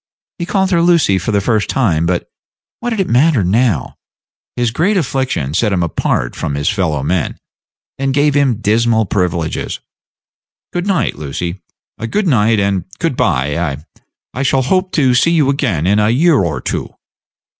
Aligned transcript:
He 0.39 0.47
called 0.47 0.71
her 0.71 0.81
Lucy 0.81 1.19
for 1.19 1.31
the 1.31 1.39
first 1.41 1.69
time; 1.69 2.07
but 2.07 2.27
what 2.79 2.89
did 2.89 2.99
it 2.99 3.07
matter 3.07 3.43
now? 3.43 3.97
His 4.55 4.71
great 4.71 4.97
affliction 4.97 5.53
set 5.53 5.71
him 5.71 5.83
apart 5.83 6.35
from 6.35 6.55
his 6.55 6.69
fellowmen, 6.69 7.37
and 7.99 8.11
gave 8.11 8.33
him 8.33 8.61
dismal 8.61 9.05
privileges. 9.05 9.79
"Good 10.73 10.87
night, 10.87 11.17
Lucy; 11.17 11.61
good 12.09 12.25
night 12.27 12.59
and 12.59 12.85
good 12.97 13.15
by. 13.15 13.55
I 13.55 13.85
I 14.33 14.41
shall 14.41 14.63
hope 14.63 14.91
to 14.93 15.13
see 15.13 15.33
you 15.33 15.51
again 15.51 15.85
in 15.85 15.99
a 15.99 16.09
year 16.09 16.39
or 16.43 16.61
two." 16.61 16.95